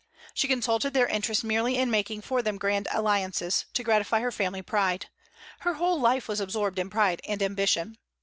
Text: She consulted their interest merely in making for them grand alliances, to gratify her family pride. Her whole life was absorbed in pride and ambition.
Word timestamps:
She 0.33 0.47
consulted 0.47 0.95
their 0.95 1.05
interest 1.05 1.43
merely 1.43 1.77
in 1.77 1.91
making 1.91 2.21
for 2.23 2.41
them 2.41 2.57
grand 2.57 2.87
alliances, 2.91 3.65
to 3.75 3.83
gratify 3.83 4.21
her 4.21 4.31
family 4.31 4.63
pride. 4.63 5.09
Her 5.59 5.75
whole 5.75 5.99
life 6.01 6.27
was 6.27 6.39
absorbed 6.39 6.79
in 6.79 6.89
pride 6.89 7.21
and 7.27 7.39
ambition. 7.43 7.99